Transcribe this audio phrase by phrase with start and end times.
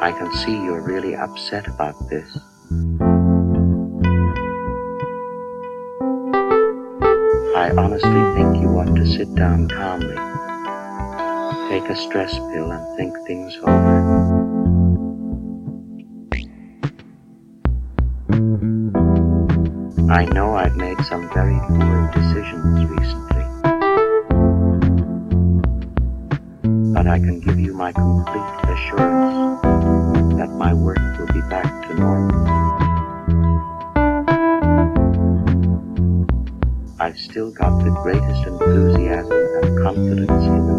[0.00, 2.36] I can see you're really upset about this.
[7.56, 10.16] I honestly think you ought to sit down calmly,
[11.70, 14.44] take a stress pill, and think things over.
[20.12, 22.90] I know I've made some very poor decisions
[27.14, 29.62] I can give you my complete assurance
[30.36, 32.44] that my work will be back to normal.
[36.98, 39.30] I've still got the greatest enthusiasm
[39.62, 40.73] and confidence in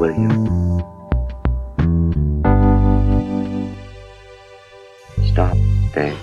[0.00, 0.30] will you?
[5.28, 5.56] Stop,
[5.94, 6.18] Dave.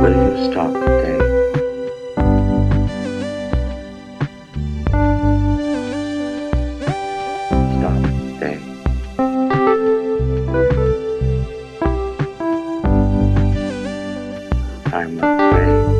[0.00, 1.28] Will you stop, Dave?
[7.76, 8.02] Stop,
[8.38, 8.64] Dave.
[14.92, 15.99] I'm afraid.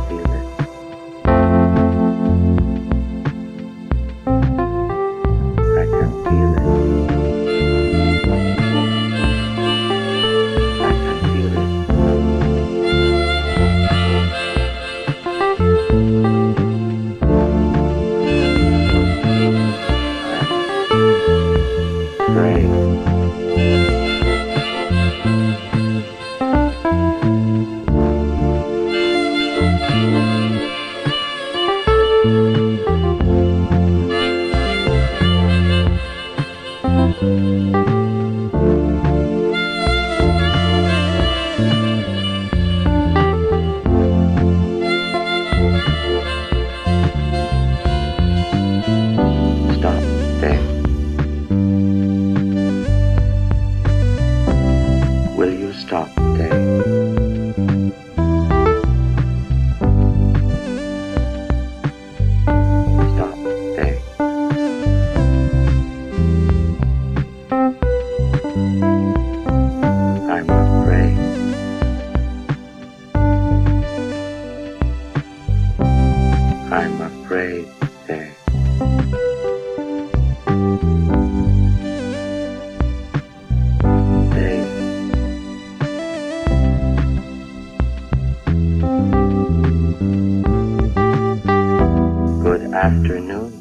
[92.81, 93.53] afternoon,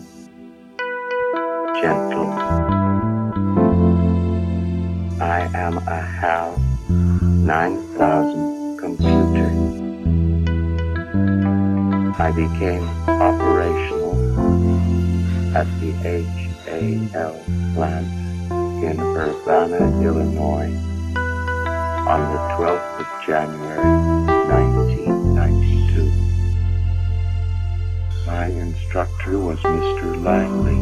[1.83, 2.41] gentlemen.
[5.21, 6.57] I am a HAL
[6.89, 9.51] 9000 computer.
[12.19, 14.17] I became operational
[15.55, 15.91] at the
[17.13, 17.37] HAL
[17.75, 18.09] plant
[18.83, 20.73] in Urbana, Illinois
[22.09, 24.30] on the 12th of January
[28.31, 30.25] My instructor was Mr.
[30.25, 30.79] Langley,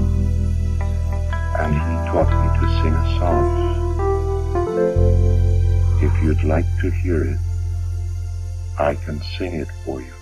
[1.59, 3.47] and he taught me to sing a song.
[6.03, 7.39] If you'd like to hear it,
[8.79, 10.18] I can sing it for you.